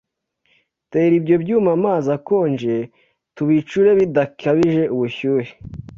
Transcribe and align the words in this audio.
tera 0.91 1.13
ibyo 1.19 1.35
byuma 1.43 1.69
amazi 1.77 2.07
akonje 2.17 2.75
tubicure 3.35 3.89
bidakabije 3.99 4.83
ubushyuhe 4.95 5.51